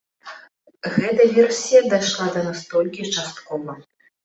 Гэта 0.95 1.27
версія 1.35 1.81
дайшла 1.93 2.25
да 2.39 2.45
нас 2.49 2.59
толькі 2.73 3.09
часткова. 3.15 3.81